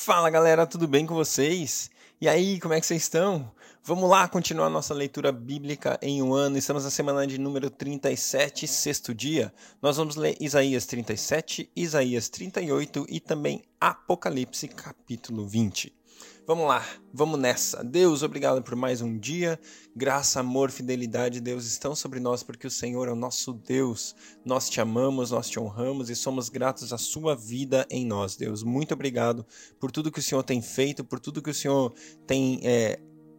[0.00, 1.90] Fala galera, tudo bem com vocês?
[2.20, 3.50] E aí, como é que vocês estão?
[3.82, 6.56] Vamos lá continuar nossa leitura bíblica em um ano.
[6.56, 9.52] Estamos na semana de número 37, sexto dia.
[9.82, 15.97] Nós vamos ler Isaías 37, Isaías 38 e também Apocalipse, capítulo 20.
[16.48, 17.84] Vamos lá, vamos nessa.
[17.84, 19.60] Deus, obrigado por mais um dia.
[19.94, 24.16] Graça, amor, fidelidade, Deus estão sobre nós porque o Senhor é o nosso Deus.
[24.46, 28.62] Nós te amamos, nós te honramos e somos gratos à sua vida em nós, Deus.
[28.62, 29.44] Muito obrigado
[29.78, 31.92] por tudo que o Senhor tem feito, por tudo que o Senhor
[32.26, 32.98] tem é,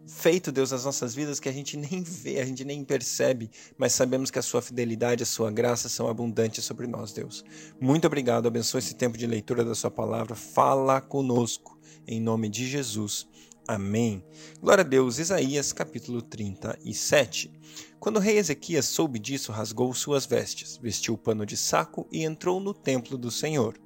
[0.09, 3.93] feito, Deus, nas nossas vidas que a gente nem vê, a gente nem percebe, mas
[3.93, 7.43] sabemos que a sua fidelidade, a sua graça são abundantes sobre nós, Deus.
[7.79, 10.35] Muito obrigado, abençoe esse tempo de leitura da sua palavra.
[10.35, 13.27] Fala conosco em nome de Jesus.
[13.67, 14.25] Amém.
[14.59, 15.19] Glória a Deus.
[15.19, 17.51] Isaías capítulo 37.
[17.99, 22.23] Quando o rei Ezequias soube disso, rasgou suas vestes, vestiu o pano de saco e
[22.23, 23.79] entrou no templo do Senhor.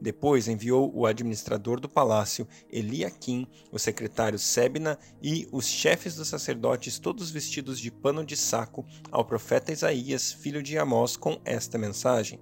[0.00, 6.98] Depois enviou o administrador do palácio, Eliaquim, o secretário Sebna e os chefes dos sacerdotes,
[6.98, 12.38] todos vestidos de pano de saco, ao profeta Isaías, filho de Amós, com esta mensagem: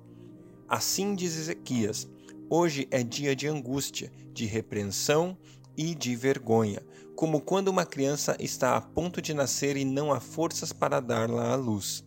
[0.69, 2.09] Assim diz Ezequias:
[2.51, 5.37] Hoje é dia de angústia, de repreensão
[5.77, 6.83] e de vergonha,
[7.15, 11.53] como quando uma criança está a ponto de nascer e não há forças para dar-la
[11.53, 12.05] à luz.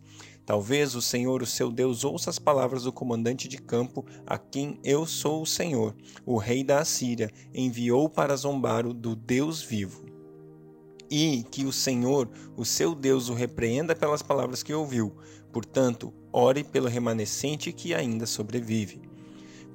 [0.50, 4.80] Talvez o Senhor, o seu Deus, ouça as palavras do comandante de campo, a quem
[4.82, 5.94] eu sou o Senhor,
[6.26, 10.04] o rei da Assíria, enviou para zombar o do Deus vivo.
[11.08, 15.14] E que o Senhor, o seu Deus, o repreenda pelas palavras que ouviu.
[15.52, 19.02] Portanto, ore pelo remanescente que ainda sobrevive.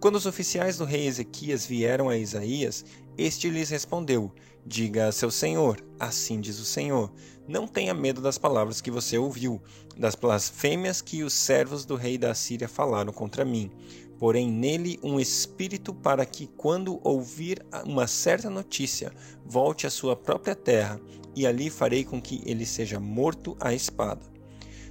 [0.01, 2.83] Quando os oficiais do rei Ezequias vieram a Isaías,
[3.17, 4.29] este lhes respondeu:
[4.67, 7.11] Diga a seu senhor, assim diz o Senhor:
[7.47, 9.61] Não tenha medo das palavras que você ouviu,
[9.95, 13.69] das blasfêmias que os servos do rei da Assíria falaram contra mim.
[14.17, 19.13] Porém, nele um espírito para que, quando ouvir uma certa notícia,
[19.45, 20.99] volte à sua própria terra,
[21.35, 24.25] e ali farei com que ele seja morto à espada.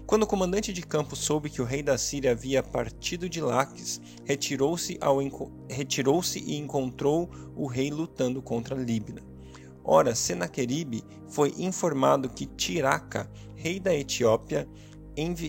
[0.07, 4.01] Quando o comandante de campo soube que o rei da Síria havia partido de Laques,
[4.25, 5.01] retirou-se
[5.69, 9.34] retirou e encontrou o rei lutando contra Líbina.
[9.85, 14.67] Ora, Senaqueribe foi informado que Tiraca, rei da Etiópia,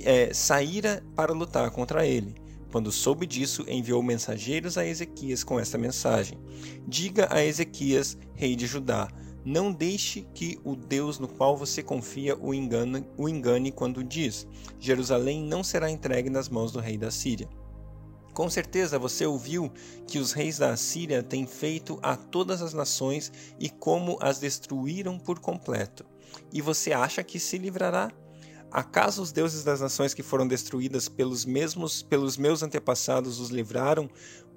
[0.04, 2.36] é, saíra para lutar contra ele.
[2.72, 6.38] Quando soube disso, enviou mensageiros a Ezequias com esta mensagem:
[6.86, 9.08] Diga a Ezequias, rei de Judá,
[9.46, 14.46] não deixe que o Deus no qual você confia o engane, o engane quando diz:
[14.80, 17.48] Jerusalém não será entregue nas mãos do rei da Síria.
[18.36, 19.72] Com certeza você ouviu
[20.06, 25.18] que os reis da Assíria têm feito a todas as nações e como as destruíram
[25.18, 26.06] por completo.
[26.52, 28.12] E você acha que se livrará?
[28.70, 34.10] Acaso os deuses das nações que foram destruídas pelos mesmos pelos meus antepassados os livraram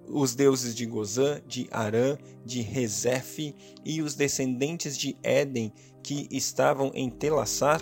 [0.08, 5.72] os deuses de Gozã, de Arã, de Rezefe e os descendentes de Éden
[6.02, 7.80] que estavam em Telassar?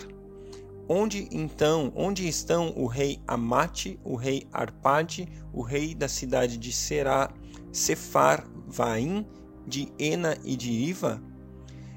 [0.89, 6.71] Onde então, onde estão o rei Amate, o rei Arpade, o rei da cidade de
[6.71, 7.29] Será,
[7.73, 9.25] Sefar, Vaim,
[9.67, 11.21] de Ena e de Iva?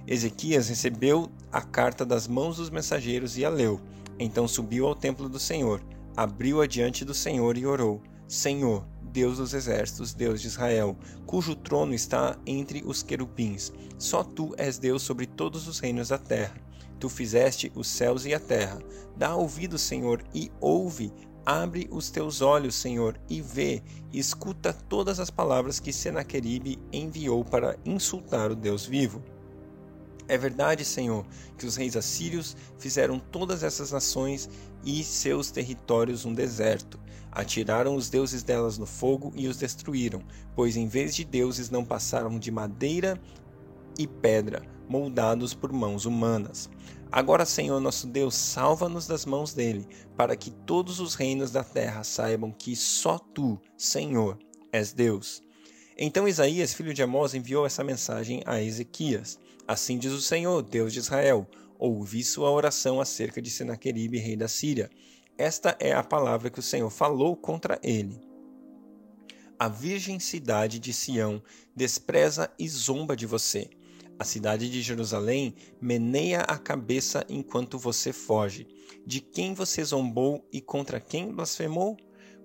[0.09, 3.81] Ezequias recebeu a carta das mãos dos mensageiros e a leu.
[4.19, 5.81] Então subiu ao templo do Senhor,
[6.17, 10.97] abriu-a diante do Senhor e orou: Senhor, Deus dos exércitos, Deus de Israel,
[11.27, 13.73] cujo trono está entre os querubins.
[13.99, 16.55] Só tu és Deus sobre todos os reinos da terra.
[17.01, 18.79] Tu fizeste os céus e a terra.
[19.17, 21.11] Dá ouvido, Senhor, e ouve.
[21.47, 27.79] Abre os teus olhos, Senhor, e vê, escuta todas as palavras que Senaqueribe enviou para
[27.87, 29.23] insultar o Deus vivo.
[30.29, 34.49] É verdade, Senhor, que os reis assírios fizeram todas essas nações
[34.85, 37.01] e seus territórios um deserto.
[37.33, 40.23] Atiraram os deuses delas no fogo e os destruíram,
[40.55, 43.19] pois em vez de deuses não passaram de madeira
[43.99, 46.69] e pedra, moldados por mãos humanas.
[47.13, 49.87] Agora, Senhor nosso Deus, salva-nos das mãos dele,
[50.17, 54.37] para que todos os reinos da terra saibam que só tu, Senhor,
[54.73, 55.43] és Deus.
[55.97, 59.39] Então Isaías, filho de Amós, enviou essa mensagem a Ezequias.
[59.67, 61.47] Assim diz o Senhor, Deus de Israel:
[61.79, 64.91] Ouvi sua oração acerca de Senaqueribe, rei da Síria.
[65.39, 68.21] Esta é a palavra que o Senhor falou contra ele.
[69.59, 71.43] A virgem cidade de Sião
[71.77, 73.69] despreza e zomba de você.
[74.21, 78.69] A cidade de Jerusalém meneia a cabeça enquanto você foge.
[79.07, 81.97] De quem você zombou e contra quem blasfemou?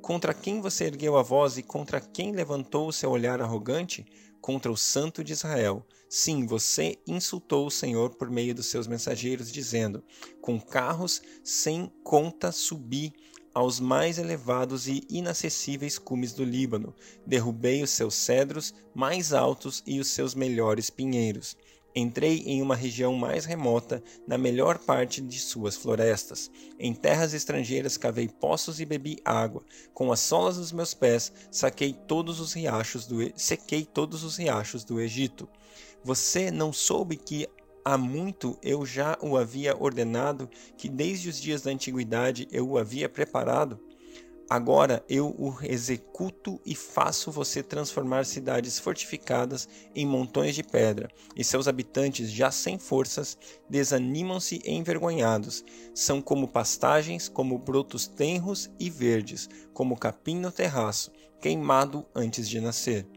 [0.02, 4.06] Contra quem você ergueu a voz e contra quem levantou o seu olhar arrogante?
[4.46, 5.84] contra o Santo de Israel.
[6.08, 10.04] Sim, você insultou o Senhor por meio dos seus mensageiros, dizendo:
[10.40, 13.12] Com carros sem conta subi
[13.56, 16.94] aos mais elevados e inacessíveis cumes do Líbano,
[17.26, 21.56] derrubei os seus cedros mais altos e os seus melhores pinheiros.
[21.96, 26.52] Entrei em uma região mais remota, na melhor parte de suas florestas.
[26.78, 29.64] Em terras estrangeiras cavei poços e bebi água.
[29.94, 34.84] Com as solas dos meus pés, saquei todos os riachos do sequei todos os riachos
[34.84, 35.48] do Egito.
[36.04, 37.48] Você não soube que
[37.86, 42.80] há muito eu já o havia ordenado, que desde os dias da antiguidade eu o
[42.80, 43.80] havia preparado?
[44.48, 51.44] Agora eu o executo e faço você transformar cidades fortificadas em montões de pedra, e
[51.44, 53.38] seus habitantes, já sem forças,
[53.68, 55.64] desanimam-se envergonhados.
[55.96, 61.12] São como pastagens, como brotos tenros e verdes, como capim no terraço,
[61.42, 63.08] queimado antes de nascer.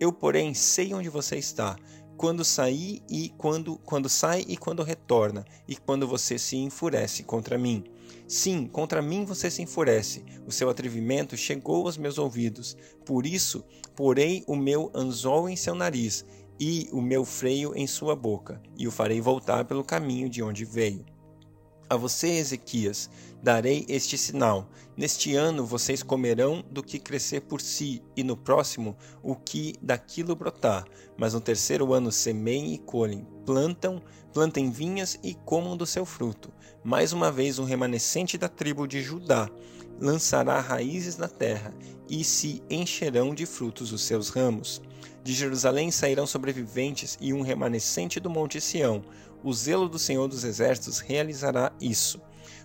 [0.00, 1.76] Eu, porém, sei onde você está,
[2.20, 7.56] quando sair e quando quando sai e quando retorna, e quando você se enfurece contra
[7.56, 7.82] mim.
[8.28, 10.22] Sim, contra mim você se enfurece.
[10.46, 12.76] O seu atrevimento chegou aos meus ouvidos.
[13.06, 13.64] Por isso,
[13.96, 16.26] porei o meu anzol em seu nariz
[16.60, 20.66] e o meu freio em sua boca, e o farei voltar pelo caminho de onde
[20.66, 21.06] veio.
[21.88, 23.08] A você, Ezequias,
[23.42, 28.96] darei este sinal: Neste ano vocês comerão do que crescer por si, e no próximo
[29.22, 30.84] o que daquilo brotar.
[31.16, 34.02] Mas no terceiro ano semeiem e colhem, plantam,
[34.32, 36.52] plantem vinhas e comam do seu fruto.
[36.82, 39.50] Mais uma vez um remanescente da tribo de Judá
[40.00, 41.74] lançará raízes na terra,
[42.08, 44.80] e se encherão de frutos os seus ramos.
[45.22, 49.04] De Jerusalém sairão sobreviventes e um remanescente do monte Sião.
[49.44, 52.20] O zelo do Senhor dos Exércitos realizará isso.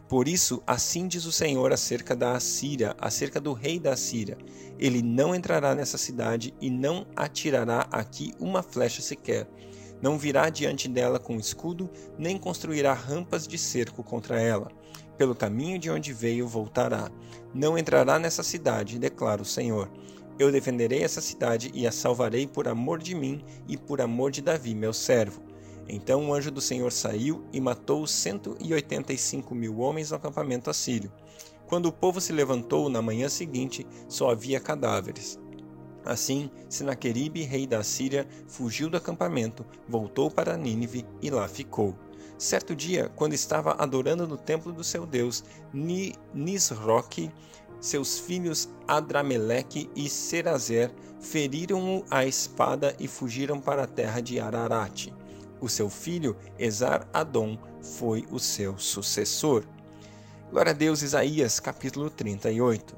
[0.08, 4.38] Por isso, assim diz o Senhor acerca da Assíria, acerca do rei da Assíria:
[4.78, 9.48] Ele não entrará nessa cidade e não atirará aqui uma flecha sequer.
[10.02, 14.70] Não virá diante dela com escudo, nem construirá rampas de cerco contra ela.
[15.18, 17.10] Pelo caminho de onde veio voltará.
[17.54, 19.90] Não entrará nessa cidade, declara o Senhor.
[20.38, 24.42] Eu defenderei essa cidade e a salvarei por amor de mim e por amor de
[24.42, 25.42] Davi, meu servo.
[25.88, 30.10] Então o anjo do Senhor saiu e matou cento e oitenta e cinco mil homens
[30.10, 31.12] no acampamento assírio.
[31.68, 35.40] Quando o povo se levantou na manhã seguinte, só havia cadáveres.
[36.04, 41.96] Assim, Senaqueribe, rei da Síria, fugiu do acampamento, voltou para Nínive e lá ficou.
[42.38, 45.44] Certo dia, quando estava adorando no templo do seu deus
[46.34, 47.32] Nisroque,
[47.80, 55.12] seus filhos Adrameleque e Serazer feriram-o à espada e fugiram para a terra de Ararat.
[55.62, 59.64] O seu filho Esar-Adom foi o seu sucessor.
[60.52, 62.96] Glória a Deus, Isaías, capítulo 38.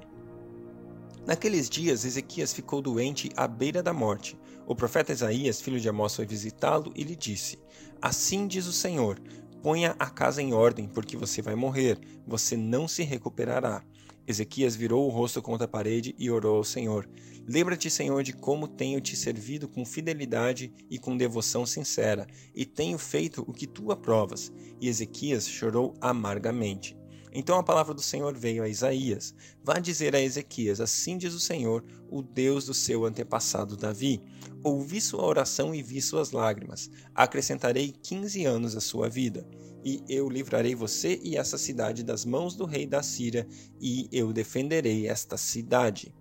[1.25, 4.39] Naqueles dias, Ezequias ficou doente à beira da morte.
[4.65, 7.59] O profeta Isaías, filho de Amós, foi visitá-lo e lhe disse:
[8.01, 9.19] Assim diz o Senhor:
[9.61, 13.83] Ponha a casa em ordem, porque você vai morrer, você não se recuperará.
[14.27, 17.09] Ezequias virou o rosto contra a parede e orou ao Senhor:
[17.47, 22.97] Lembra-te, Senhor, de como tenho te servido com fidelidade e com devoção sincera, e tenho
[22.97, 24.51] feito o que tu aprovas.
[24.81, 26.97] E Ezequias chorou amargamente.
[27.31, 29.33] Então a palavra do Senhor veio a Isaías:
[29.63, 34.21] Vá dizer a Ezequias: Assim diz o Senhor, o Deus do seu antepassado Davi:
[34.61, 36.91] Ouvi sua oração e vi suas lágrimas.
[37.15, 39.47] Acrescentarei quinze anos à sua vida
[39.83, 43.47] e eu livrarei você e essa cidade das mãos do rei da Síria,
[43.79, 46.13] e eu defenderei esta cidade.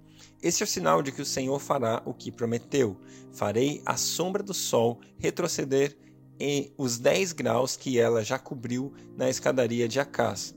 [0.43, 2.97] Este é o sinal de que o Senhor fará o que prometeu.
[3.33, 5.97] Farei a sombra do sol retroceder
[6.39, 10.55] em os dez graus que ela já cobriu na escadaria de Acás.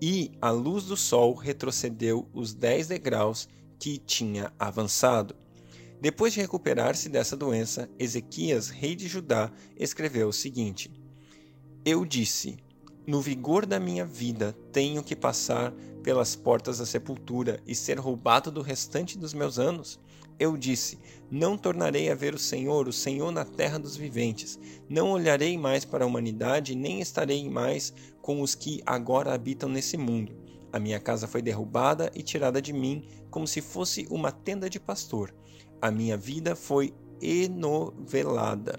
[0.00, 3.48] E a luz do sol retrocedeu os dez degraus
[3.78, 5.34] que tinha avançado.
[6.00, 10.90] Depois de recuperar-se dessa doença, Ezequias, rei de Judá, escreveu o seguinte:
[11.84, 12.56] eu disse:
[13.06, 18.50] No vigor da minha vida tenho que passar pelas portas da sepultura e ser roubado
[18.50, 19.98] do restante dos meus anos?
[20.38, 20.98] Eu disse:
[21.30, 24.58] Não tornarei a ver o Senhor, o Senhor na terra dos viventes.
[24.88, 27.92] Não olharei mais para a humanidade, nem estarei mais
[28.22, 30.36] com os que agora habitam nesse mundo.
[30.72, 34.78] A minha casa foi derrubada e tirada de mim, como se fosse uma tenda de
[34.78, 35.34] pastor.
[35.80, 38.78] A minha vida foi enovelada,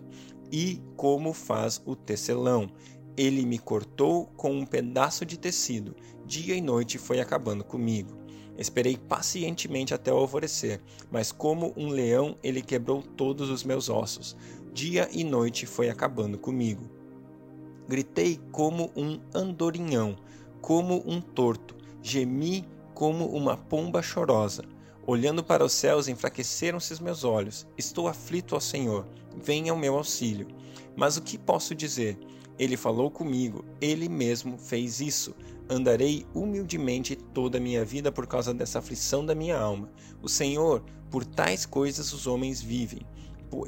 [0.52, 2.70] e como faz o tecelão.
[3.18, 5.96] Ele me cortou com um pedaço de tecido.
[6.26, 8.18] Dia e noite foi acabando comigo.
[8.58, 14.36] Esperei pacientemente até o alvorecer, mas como um leão ele quebrou todos os meus ossos.
[14.74, 16.90] Dia e noite foi acabando comigo.
[17.88, 20.16] Gritei como um andorinhão,
[20.62, 21.76] como um torto.
[22.02, 24.64] Gemi como uma pomba chorosa.
[25.06, 27.66] Olhando para os céus, enfraqueceram-se os meus olhos.
[27.78, 29.08] Estou aflito ao Senhor.
[29.36, 30.48] Venha ao meu auxílio.
[30.96, 32.18] Mas o que posso dizer?
[32.60, 35.34] Ele falou comigo, ele mesmo fez isso.
[35.70, 39.90] Andarei humildemente toda a minha vida por causa dessa aflição da minha alma.
[40.22, 43.02] O Senhor, por tais coisas os homens vivem,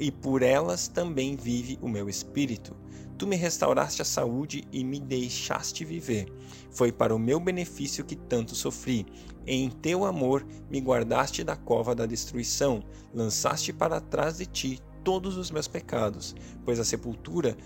[0.00, 2.76] e por elas também vive o meu espírito.
[3.18, 6.26] Tu me restauraste a saúde e me deixaste viver.
[6.70, 9.06] Foi para o meu benefício que tanto sofri.
[9.46, 12.82] Em teu amor me guardaste da cova da destruição,
[13.14, 16.34] lançaste para trás de ti todos os meus pecados,
[16.64, 17.56] pois a sepultura,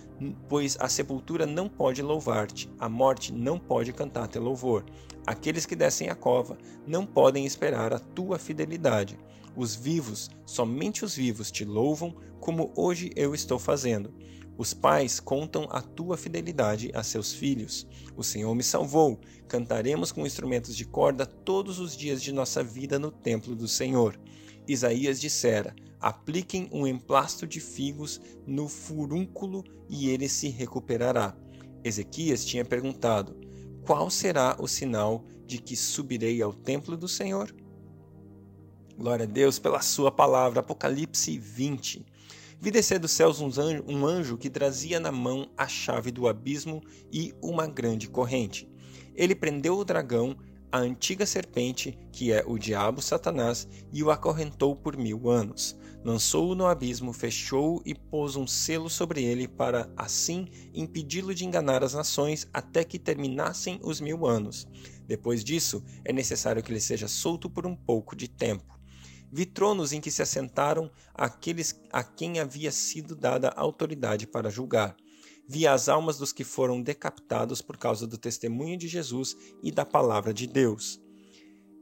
[0.49, 4.85] pois a sepultura não pode louvar-te, a morte não pode cantar teu louvor.
[5.27, 6.57] Aqueles que descem a cova
[6.87, 9.19] não podem esperar a tua fidelidade.
[9.57, 14.13] Os vivos, somente os vivos te louvam, como hoje eu estou fazendo.
[14.59, 17.87] Os pais contam a tua fidelidade a seus filhos.
[18.17, 19.19] O Senhor me salvou.
[19.49, 24.19] Cantaremos com instrumentos de corda todos os dias de nossa vida no templo do Senhor.
[24.69, 31.37] Isaías dissera: Apliquem um emplasto de figos no furúnculo e ele se recuperará.
[31.85, 33.39] Ezequias tinha perguntado:
[33.87, 37.55] Qual será o sinal de que subirei ao templo do Senhor?
[38.99, 40.61] Glória a Deus pela sua palavra.
[40.61, 42.07] Apocalipse 20.
[42.59, 47.35] Vi descer dos céus um anjo que trazia na mão a chave do abismo e
[47.43, 48.67] uma grande corrente.
[49.15, 50.35] Ele prendeu o dragão,
[50.73, 55.79] a antiga serpente, que é o diabo Satanás, e o acorrentou por mil anos.
[56.03, 61.85] Lançou-o no abismo, fechou-o e pôs um selo sobre ele para, assim, impedi-lo de enganar
[61.85, 64.67] as nações até que terminassem os mil anos.
[65.07, 68.76] Depois disso, é necessário que ele seja solto por um pouco de tempo.
[69.33, 74.97] Vi tronos em que se assentaram aqueles a quem havia sido dada autoridade para julgar.
[75.49, 79.85] Vi as almas dos que foram decapitados por causa do testemunho de Jesus e da
[79.85, 81.01] palavra de Deus.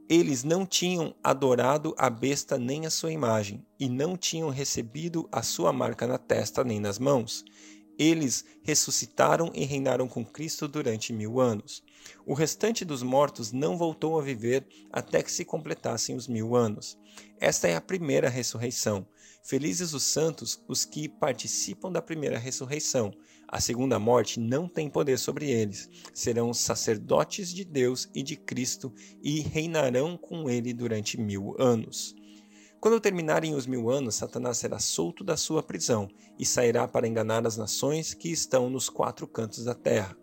[0.07, 5.41] Eles não tinham adorado a besta nem a sua imagem, e não tinham recebido a
[5.41, 7.43] sua marca na testa nem nas mãos.
[7.97, 11.81] Eles ressuscitaram e reinaram com Cristo durante mil anos.
[12.25, 16.97] O restante dos mortos não voltou a viver até que se completassem os mil anos.
[17.39, 19.05] Esta é a primeira ressurreição.
[19.43, 23.13] Felizes os santos, os que participam da primeira ressurreição.
[23.47, 25.87] A segunda morte não tem poder sobre eles.
[26.13, 32.15] Serão sacerdotes de Deus e de Cristo e reinarão com ele durante mil anos.
[32.79, 36.07] Quando terminarem os mil anos, Satanás será solto da sua prisão
[36.37, 40.15] e sairá para enganar as nações que estão nos quatro cantos da terra.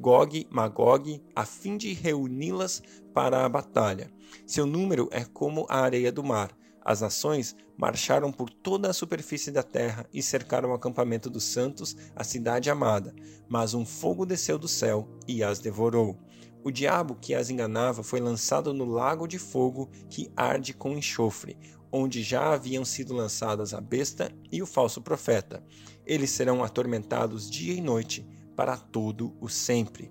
[0.00, 2.80] Gog, Magog, a fim de reuni-las
[3.12, 4.08] para a batalha.
[4.46, 6.56] Seu número é como a areia do mar.
[6.84, 11.96] As nações marcharam por toda a superfície da terra e cercaram o acampamento dos santos,
[12.14, 13.12] a cidade amada.
[13.48, 16.16] Mas um fogo desceu do céu e as devorou.
[16.62, 21.58] O diabo que as enganava foi lançado no lago de fogo que arde com enxofre,
[21.90, 25.62] onde já haviam sido lançadas a besta e o falso profeta.
[26.06, 28.24] Eles serão atormentados dia e noite
[28.58, 30.10] para todo o sempre.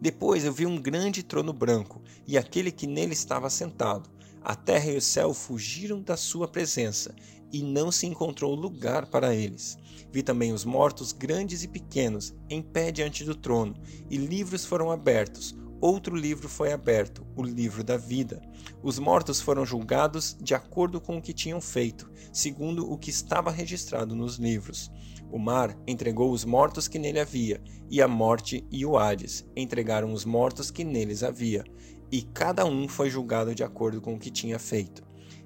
[0.00, 4.08] Depois eu vi um grande trono branco e aquele que nele estava sentado.
[4.40, 7.12] A terra e o céu fugiram da sua presença
[7.52, 9.76] e não se encontrou lugar para eles.
[10.12, 13.74] Vi também os mortos, grandes e pequenos, em pé diante do trono,
[14.08, 18.40] e livros foram abertos outro livro foi aberto, o livro da vida.
[18.82, 23.50] Os mortos foram julgados de acordo com o que tinham feito, segundo o que estava
[23.50, 24.90] registrado nos livros.
[25.30, 30.12] O mar entregou os mortos que nele havia, e a morte e o Hades entregaram
[30.12, 31.64] os mortos que neles havia,
[32.10, 35.02] e cada um foi julgado de acordo com o que tinha feito.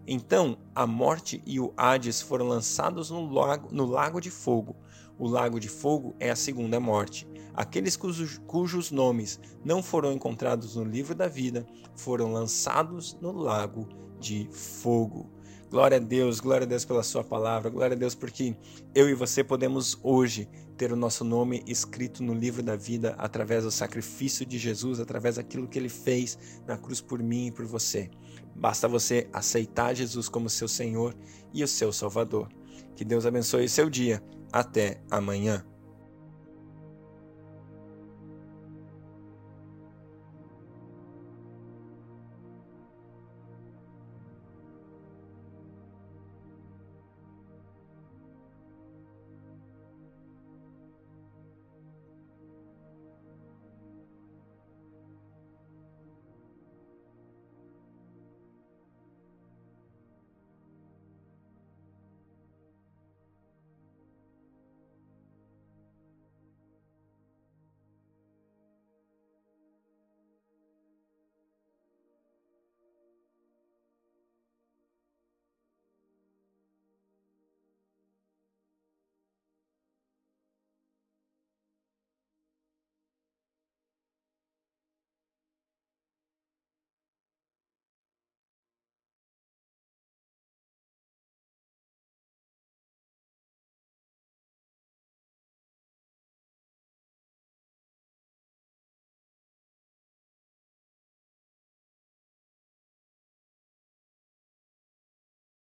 [0.06, 4.76] Então a morte e o Hades foram lançados no lago, no lago de fogo.
[5.18, 7.28] O lago de fogo é a segunda morte.
[7.54, 11.66] Aqueles cujos, cujos nomes não foram encontrados no livro da vida
[11.96, 13.88] foram lançados no lago
[14.18, 15.30] de fogo.
[15.70, 18.56] Glória a Deus, glória a Deus pela Sua palavra, glória a Deus porque
[18.92, 23.62] eu e você podemos hoje ter o nosso nome escrito no livro da vida através
[23.62, 27.66] do sacrifício de Jesus, através daquilo que Ele fez na cruz por mim e por
[27.66, 28.10] você.
[28.56, 31.14] Basta você aceitar Jesus como seu Senhor
[31.52, 32.48] e o seu Salvador.
[32.96, 34.20] Que Deus abençoe seu dia.
[34.52, 35.64] Até amanhã.